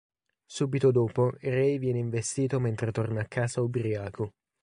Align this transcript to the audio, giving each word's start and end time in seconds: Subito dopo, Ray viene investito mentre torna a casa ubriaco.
Subito 0.47 0.89
dopo, 0.89 1.35
Ray 1.41 1.77
viene 1.77 1.99
investito 1.99 2.59
mentre 2.59 2.91
torna 2.91 3.21
a 3.21 3.27
casa 3.27 3.61
ubriaco. 3.61 4.31